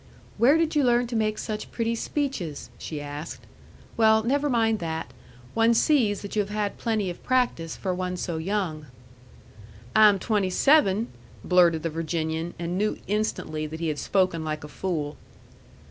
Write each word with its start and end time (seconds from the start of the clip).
"Where 0.39 0.57
did 0.57 0.75
you 0.75 0.83
learn 0.83 1.05
to 1.05 1.15
make 1.15 1.37
such 1.37 1.69
pretty 1.69 1.93
speeches?" 1.93 2.71
she 2.79 2.99
asked. 2.99 3.45
"Well, 3.97 4.23
never 4.23 4.49
mind 4.49 4.79
that. 4.79 5.11
One 5.53 5.75
sees 5.75 6.23
that 6.23 6.35
you 6.35 6.39
have 6.39 6.49
had 6.49 6.79
plenty 6.79 7.11
of 7.11 7.21
practice 7.21 7.75
for 7.77 7.93
one 7.93 8.17
so 8.17 8.37
young." 8.39 8.87
"I 9.95 10.09
am 10.09 10.17
twenty 10.17 10.49
seven," 10.49 11.09
blurted 11.43 11.83
the 11.83 11.91
Virginian, 11.91 12.55
and 12.57 12.79
knew 12.79 12.97
instantly 13.05 13.67
that 13.67 13.79
he 13.79 13.89
had 13.89 13.99
spoken 13.99 14.43
like 14.43 14.63
a 14.63 14.67
fool. 14.69 15.17